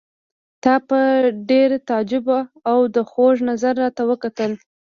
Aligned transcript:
تا 0.63 0.73
په 0.87 0.99
ډېر 1.49 1.69
تعجب 1.87 2.25
او 2.71 2.79
خوږ 3.11 3.37
نظر 3.49 3.73
راته 3.83 4.03
وکتل. 4.09 4.51